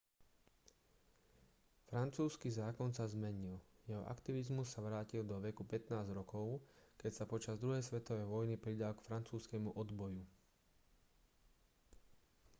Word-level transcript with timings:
francúzsky 1.89 2.49
zákon 2.59 2.89
sa 2.93 3.05
zmenil 3.13 3.55
jeho 3.89 4.01
aktivizmus 4.13 4.65
sa 4.71 4.81
vrátil 4.87 5.21
do 5.25 5.35
veku 5.47 5.61
15 5.71 6.09
rokov 6.19 6.47
keď 7.01 7.11
sa 7.13 7.29
počas 7.31 7.55
druhej 7.63 7.83
svetovej 7.85 8.25
vojny 8.33 8.55
pridal 8.65 8.91
k 8.97 9.05
francúzskemu 9.07 9.69
odboju 9.83 10.23